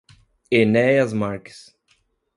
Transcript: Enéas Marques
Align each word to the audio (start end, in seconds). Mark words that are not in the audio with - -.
Enéas 0.49 1.13
Marques 1.13 1.77